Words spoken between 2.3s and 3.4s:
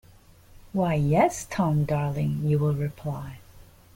you will reply.